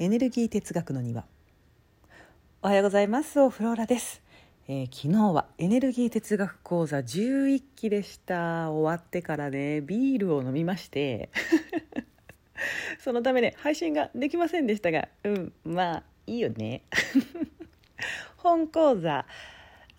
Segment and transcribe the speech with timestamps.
[0.00, 1.24] エネルギー哲学の庭。
[2.62, 3.40] おはようございます。
[3.40, 4.22] オフローラです、
[4.68, 8.70] えー昨日はエネルギー哲学講座11期でした。
[8.70, 11.30] 終わってからねビールを飲みまして。
[13.02, 15.08] そのためね配信ができませんでしたが。
[15.24, 16.82] うんまあいいよね。
[18.38, 19.26] 本講座。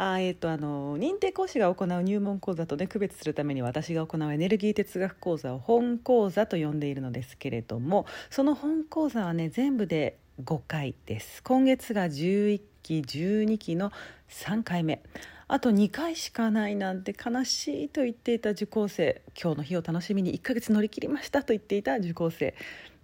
[0.01, 11.43] あえー、とあの認定講師が行う入門講座とね区別するために私が行うエネルギー哲学講座を本講座と呼んでいるのですけれどもその本講座はね全部で5回です。
[11.43, 13.91] 今月が11期12期の
[14.29, 15.03] 3回目。
[15.49, 19.21] あと2回しかないなんて悲しいと言っていた受講生。
[19.37, 22.55] 今日の日を楽しみに1ヶ月乗り切りましたと言っていた受講生。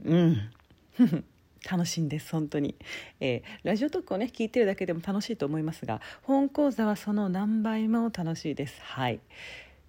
[0.05, 0.49] うん。
[1.69, 2.75] 楽しいんです本当に、
[3.19, 8.79] えーラジオトークをね聞いてるだけでも楽しいと思いますが本講座はその何倍も楽しいです。
[8.81, 9.19] はい。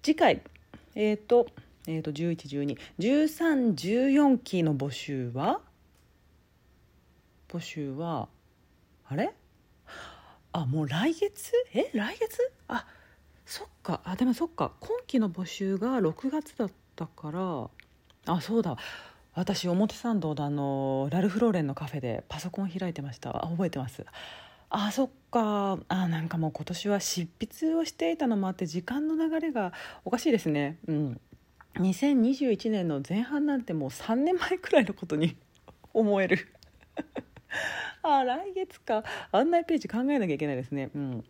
[0.01, 0.41] 次回
[0.95, 1.47] えっ、と,、
[1.85, 5.61] えー、と11121314期の募集は？
[7.49, 8.29] 募集は
[9.07, 9.33] あれ？
[10.53, 11.51] あもう来月？
[11.73, 12.51] え来月？
[12.67, 12.87] あ
[13.45, 14.01] そっか。
[14.03, 14.71] あでもそっか。
[14.79, 17.69] 今期の募集が6月だったから。
[18.25, 18.77] あそうだ。
[19.37, 23.45] 私表参道のあのラルフローレンのカフェでパソコン開いてました。
[23.45, 24.03] あ覚えてます。
[24.71, 25.77] あそっか。
[25.89, 29.73] あなんかもう今年は執筆をしていたのもあって時間の流れが
[30.05, 30.79] おかしいですね。
[30.87, 31.21] うん。
[31.75, 35.37] 2021年の前半なんてもう3年前くらいのことに
[35.93, 36.47] 思える。
[38.01, 39.03] あ来月か。
[39.31, 40.89] 案内ページ考えなきゃいけないですね。
[40.95, 41.23] うん。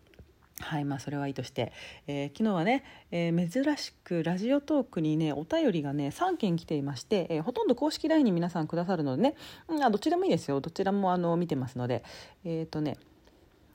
[0.60, 1.72] はいまあそれはいいとして、
[2.08, 9.36] えー昨日はね、えー珍しくラジオトークにねお便りがね3件来ていまして、えーほとんど公式 LINE に皆さんくださるのでね、
[9.68, 10.60] うん、あどちでもいいですよ。
[10.60, 12.04] どちらもあの見てますので。
[12.44, 12.98] えっ、とね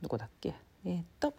[0.02, 0.54] どこだっけ？
[0.84, 1.34] えっ、と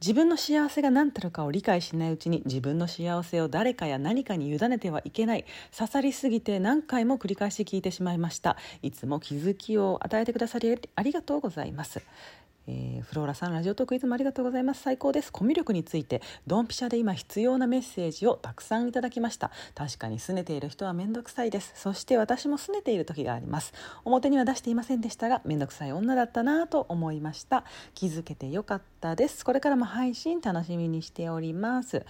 [0.00, 5.44] 自分の幸せが何たるかを理解しないうちに自分の幸せを誰かや何かに委ねてはいけない。
[5.76, 8.56] 刺さりすぎて何回も繰り返し聞いてしまいました。
[8.82, 12.02] いつも気づきを与えてくださりありがとうございます。
[12.66, 14.82] えーフローラさんラジオトークいつもありがとうございます。
[14.82, 15.32] 最高です。
[15.32, 19.50] コミュ力についてドンピシャで今必要なメッセージをたくさんいただきました。
[19.74, 21.72] 確かに拗ねている人は面倒くさいです。
[21.74, 23.72] そして私も拗ねている時があります。
[24.04, 27.64] 表には出していませんでしたが面倒くさい女だったなと思いました。
[27.94, 29.44] 気づけてよかったです。
[29.44, 32.06] これからも配信楽しみにしております。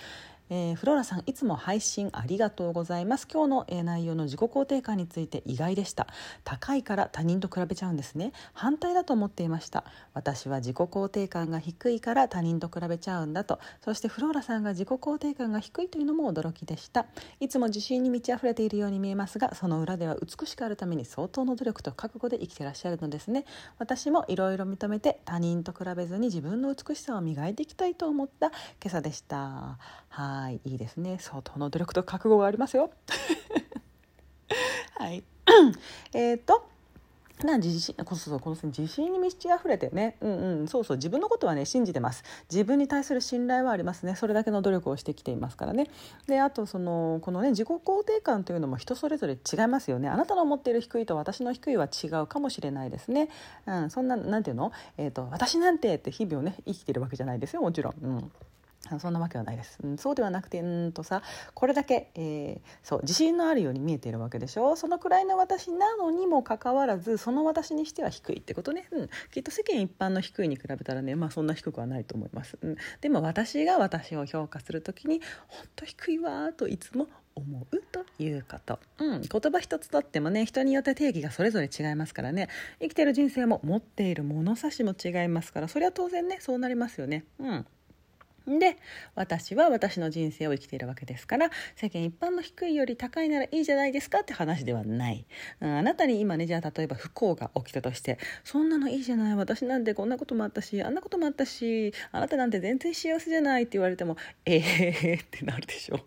[0.55, 3.27] えーフローラさんいつも配信ありがとうございます。
[3.27, 6.07] 今日の、えー内容の自己肯定感について意外でした。
[6.45, 8.33] 高いから他人と比べちゃうんですね。
[8.53, 9.85] 反対だと思っていました。
[10.13, 13.61] 私は自己肯定感が低いから他人と比べちゃうんだと。
[13.81, 17.07] そしてフローラさんが自己肯定感が低いというのも驚きでした。
[17.41, 23.47] いつも自信に満ち溢れているように見えますがその裏では美しくあるために相当の努力と覚悟で生きてらっしゃるのですね。
[23.79, 28.57] 私もいろいろ認めて他人と比べずに自分の美しさを磨いていきたいと思った今
[28.89, 29.79] 朝でした。
[30.11, 31.19] はいいいいですね。
[31.21, 32.91] 相当の努力と覚悟がありますよ。
[34.99, 35.23] はい。
[36.15, 36.73] えっと
[37.47, 40.17] な自信こそそうこの自信に満ち溢れてね。
[40.21, 40.69] うんうん。
[40.69, 40.97] そうそう。
[40.97, 42.25] 自分のことはね信じてます。
[42.51, 44.17] 自分に対する信頼はありますね。
[44.17, 45.89] それだけの努力をしてきていますからね。
[46.27, 50.09] であとそのこのね自己肯定感というのも人それぞれ違いますよね。
[50.09, 53.29] あなたの思っている低いと私の低いは違うかもしれないですね。
[53.67, 53.91] うん。
[53.91, 54.73] そんななんていうの？
[54.97, 57.63] えっ、と私なんてって日々をね生きてるわけじゃないですよ。
[57.63, 57.95] もちろん。
[58.03, 58.33] うん。
[59.01, 61.23] そんなわけはないです、うん、そうではなくてうんとさ
[61.55, 64.77] これだけ、えーそう自信のあるように見えているわけでしょ。
[64.77, 82.49] そのくらいの私なのにもかかわらずその私にしては低いってことね、うん、きっと世間一般の低いに比べたらねまあそんな低くはないと思います、うん、でも私が私を評価する時に本当低いわーといつも思うということ、うん、言葉一つとってもね人によって定義がそれぞれ違いますからね。
[82.81, 87.25] 生きてる人生も持っている物差しも違いますからそれは当然ねそうなりますよね。
[87.39, 87.67] うん。
[88.47, 88.77] で
[89.15, 95.25] 私は私の人生を生きているわけですから世間一般の低いより高いならいいじゃないですかって話ではない、
[95.61, 106.01] うんあなたに今ねじゃあ例えば不幸が起きたとしてそんなのいいじゃない私なんてこんなこともあったしあんなこともあったしあなたなんて全然幸せじゃないって言われてもええー、ってなるでしょ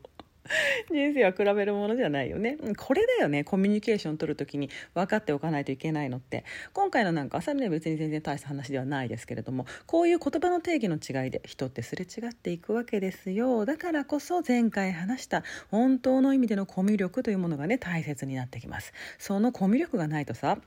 [0.91, 2.57] 人生は比べるものじゃないよね。
[2.77, 3.43] これだよね。
[3.43, 6.43] コミュニケーション取る時に分かっておかないといけないのって。
[6.73, 13.65] 今回のなんか朝見は別に全然大した話ではないですけれどもこういう言葉の定義の違いで人ってすれ違っていくわけですよ。
[13.65, 18.93] だからこそ前回話した本当の意味でのコミュ力というものがね大切になってきます。
[19.17, 20.59] そのコミュ力がないとさ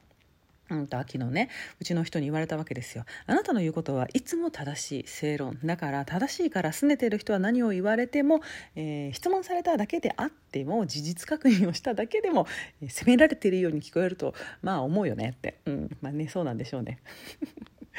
[0.70, 1.48] うんと秋のね
[1.80, 3.04] うちの人に言われたわけですよ。
[3.26, 5.58] あなたの言うことはいつも正しい正論。
[5.64, 8.40] だから正しいから拗ねてる人は何を言われても、
[8.76, 12.46] えー質問されただけであっても事実確認をしただけでも
[12.88, 15.58] 責められているように聞こえるとまあ思うよねって。
[15.66, 15.96] うん。
[16.00, 17.00] まあねそうなんでしょうね。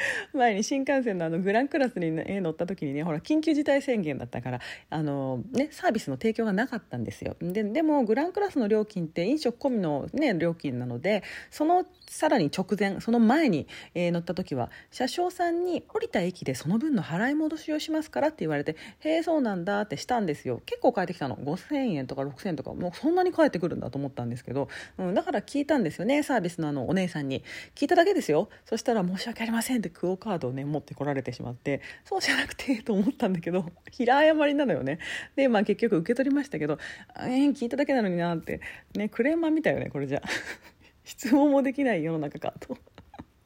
[0.33, 4.59] 前に新幹線のあのグランクラスに、ね、乗った時にねほら緊急事態宣言だったから
[4.89, 7.35] あの、ね、サービスの提供がなかったんですよ。
[7.41, 20.61] ででもグランクラスの料金って飲食込みの、ね、料金なのでそのさらに直前その前に、えー、乗った時は車掌さんに降りた駅でその分の払い戻しをしますからって言われてへえそうなんだってしたんですよ。
[20.65, 21.35] 結構返ってきたの。
[21.37, 27.43] 5000円とか6000円とかもうそんなに返ってくるんだと思ったんですけど、うん、だから聞いたんですよねサービスのあのお姉さんに。
[27.75, 28.49] 聞いただけですよ。
[28.65, 34.99] そしたら申し訳ありませんってクオカードをね持ってこられてしまってそうじゃなくてと思ったんだけど 平謝りなのよね
[35.35, 36.77] でまあ結局受け取りましたけど
[37.17, 38.61] えー、聞いただけなのになって
[38.95, 40.21] ねクレーマーみたいよねこれじゃ
[41.03, 42.77] 質問もできない世の中かと。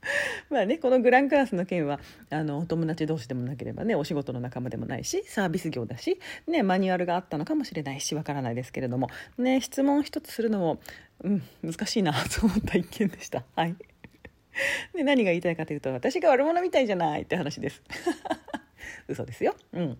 [0.49, 1.99] まあね、このグランクラスの件は
[2.29, 10.79] あのお友達同士でもなければねお仕事の仲間でもないしサービス業だし、ね、マニュアルがあったのかもしれないしわからないですけれども、ね、質問一つするのも、
[11.23, 13.43] うん、難しいなと思った一件でした。
[13.55, 13.75] はい
[14.93, 17.81] で何が言いたいかというと私が悪者みたいじゃないって話です。
[19.07, 19.55] 嘘ですよ。
[19.73, 19.97] うん。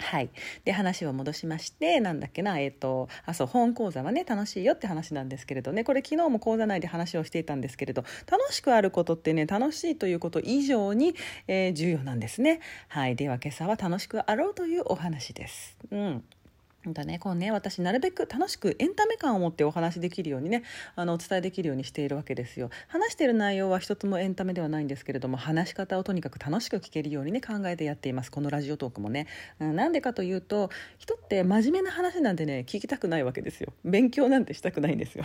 [0.00, 0.30] はい、
[0.64, 5.84] で話を戻しましてなんだっけな、えーと、あそう本講座はね楽しいよって話なんですけれどね。
[5.84, 11.14] これ昨日も講座内で話をしていたんですけれど楽しくあることってね楽しいということ以上に、
[11.48, 12.60] えー、重要なんですね。
[12.88, 15.76] はい、では今朝は楽しくあろうというお話です。
[15.90, 16.24] うん。
[16.92, 20.62] だね、こうね私なるべく楽しくエンタメ感を持ってお話できるようにね
[20.96, 22.70] あのお伝えできるようにしているわけですよ。
[22.88, 28.30] 話している内容は一つもエンタメではないんですけれども話し方をとにかく楽しく聞けるようにね考えてやっています。
[28.30, 29.26] このラジオトークもね、
[29.60, 33.72] うん、なんでかというと人って真面目な話なんてね聞きたくないわけですよ。
[33.84, 35.24] 勉強なんてしたくないんですよ。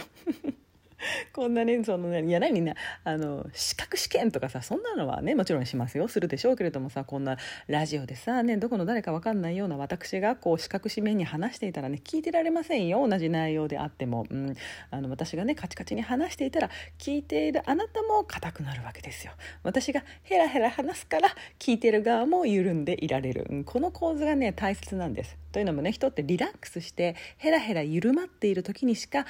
[1.33, 6.07] こんなねそのねいや何ねあの資格試験とかさそんなのはねもちろんしますよ。
[6.07, 14.55] するでしょうけれどもさこんなラジオでさねどこの誰か分かんないような私がこう資格紙面に話していたらね聞いてられませんよ同じ内容であっても、うん、
[14.91, 19.33] あの私がねカチカチに話していたら聞いているあなたも硬くなるわけですよ。
[19.63, 21.29] 私がヘラヘラ話すから
[21.59, 25.37] 聞いてる側も緩んでいられる、うん、この構図がね大切なんです。
[25.51, 29.25] というのもね人ってリラックスしてヘラヘラ緩まっている時にしか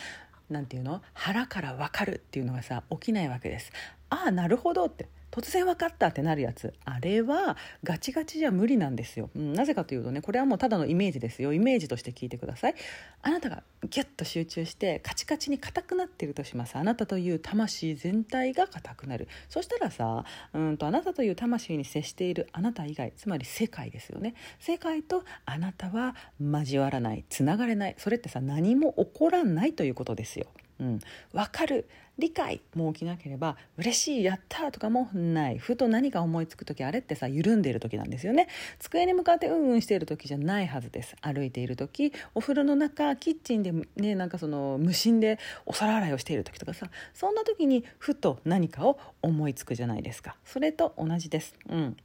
[0.49, 1.01] 何て言うの？
[1.13, 3.71] 腹から分かるっていうのがさ起きないわけです。
[4.09, 6.75] ああなるほどって突然分かったってなるやつ。
[6.85, 11.53] あれはガチガチじゃ無理なんですよ、うん、なぜかというとねこれはもうただのイメージですよ。
[11.53, 12.75] イメージとして聞いてください。
[13.23, 16.75] あなたがギュッと集中してカチカチに硬くなってるとします。
[16.75, 19.27] あなたという魂全体が硬くなる。
[19.49, 24.35] そしたらさうんとあなたという魂に接しているあなた以外つまり世界ですよね。
[24.59, 27.25] 世界とあなたは交わらない。
[27.27, 27.95] つながれない。
[27.97, 30.45] それってさ何も起こらないということですよ。
[30.79, 30.99] うん、
[31.31, 31.87] 分かる。
[32.19, 35.57] 理解も起きなければ嬉しいやったとかもない。
[35.57, 38.47] ふと何か思いつく時あれってさ緩んでいる時なんですよね。
[38.79, 41.15] 机に向かってうんうんしている時じゃないはずです。
[41.21, 50.35] 歩いている時お風呂の中キッチンでねなんかその無心でお皿洗いをしている時とかさそんな時にふと何かを思いつくじゃないですか。
[50.45, 51.55] それと同じです。
[51.67, 51.97] うん。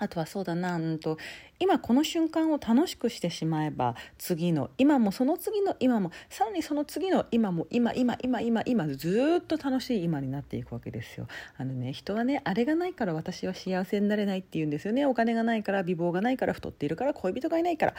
[0.00, 1.18] あとはそうだな、うんと、
[1.58, 11.28] 今この瞬間を楽しくしてしまえば次の今もその次の今もさらにその次の今も今今今今今ずっと楽しい今になっていくわけですよ。
[11.56, 17.94] あのね人はねあれがないから私は幸せになれないって言うんですよねお金がないから美貌がないから太っているから恋人がいないから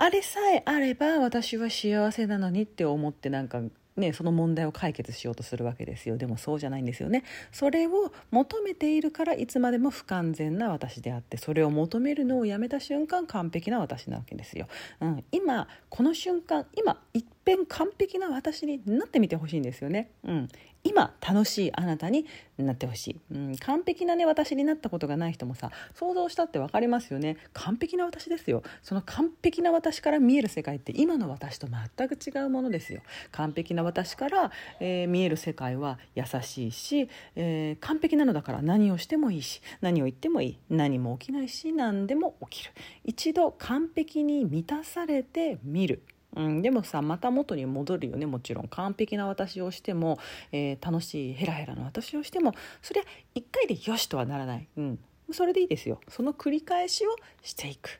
[0.00, 3.60] あれさえあれば私は幸せなのにって思ってなんか
[3.98, 6.16] ね、その問題を解決しようとするわけですよ。
[6.16, 7.24] でもそうじゃないんですよね。
[7.52, 14.68] それを求めているからいつまでも不完全な私であってそれを求めるのをやめた瞬間完璧な私なわけですよ、
[15.00, 20.48] うん、今この瞬間今一遍完璧な私になってみてほしいんですよね、うん、
[20.84, 22.26] 今楽しいあなたに
[22.58, 27.36] なってほしい、うん、完璧なね私になったことがない人もさ想像したって分かりますよね。
[27.52, 28.62] 完璧な私ですよ。
[28.82, 33.00] その完璧な私から見える世界って今の私と全く違うものですよ。
[33.32, 34.50] 完璧な私から、
[34.80, 40.58] えー、見える世界は優しいし、えー、完璧なのだから何をしてもいいし何を言ってもいい。
[40.70, 42.72] 何も起きないし何でも起きる。
[43.04, 46.02] 一度完璧に満たされてみる。
[46.38, 48.68] うん、でもさまた元に戻るよねもちろん。
[48.68, 50.18] 完璧な私をしても、
[50.52, 53.02] えー、楽しいヘラヘラな私をしてもそりゃ
[53.34, 54.98] 一回でよしとはならない、うん、
[55.32, 56.00] それでいいですよ。
[56.08, 57.10] その繰り返しを
[57.42, 57.90] していく、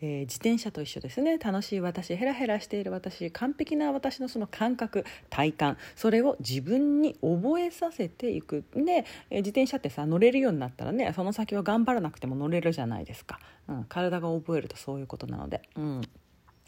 [0.00, 1.38] えー、自転車と一緒ですね。
[1.38, 5.76] 楽しい私ヘラヘラしている私完璧な私のその感覚体感。
[5.96, 8.64] それを自分に覚えさせていく。
[8.74, 15.62] で、えー、自転車ってさ乗れるようになったらねその先は頑張らなくても乗れるじゃないですか、うん、体が覚えるとそういうことなので。
[15.76, 16.02] うん。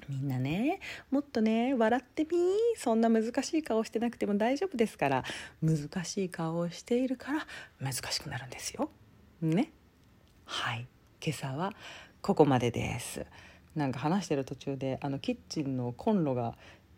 [0.09, 0.81] みんなね
[1.11, 2.31] もっとね笑ってみ
[2.77, 5.25] そんな難しい顔してなくても大丈夫ですから
[5.63, 7.47] 難しい顔をしているから
[7.81, 8.91] 難しくなるんですよ。
[9.43, 9.73] ね。
[10.45, 10.87] はい。
[11.25, 11.73] 今朝は
[12.23, 13.25] ここまでです。
[13.75, 16.57] なんか話してる途中であのキッチンのコンロが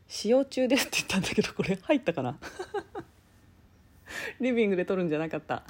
[0.09, 2.39] 使用中ですって言ったんだけどこれ入ったかな？
[4.41, 5.65] リビングで撮るんじゃなかった。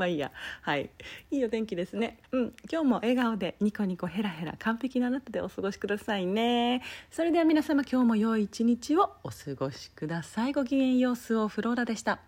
[0.00, 0.32] まあいいや。
[0.62, 0.90] はい。
[1.30, 2.18] いいお天気ですね。
[2.32, 2.54] うん。
[2.72, 6.82] 今日も笑顔でニコニコヘラヘラ完璧なあなたでお過ごしくださいね。
[7.10, 10.54] それでは皆様今日も良い一日をお過ごしください。
[10.54, 11.16] ごきげんよう。
[11.16, 12.20] スオフローラでした。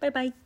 [0.00, 0.45] バイバイ。